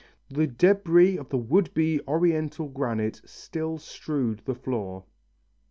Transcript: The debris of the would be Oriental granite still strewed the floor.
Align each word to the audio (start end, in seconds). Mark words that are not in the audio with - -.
The 0.31 0.47
debris 0.47 1.15
of 1.19 1.29
the 1.29 1.37
would 1.37 1.75
be 1.75 2.01
Oriental 2.07 2.67
granite 2.69 3.21
still 3.23 3.77
strewed 3.77 4.41
the 4.45 4.55
floor. 4.55 5.05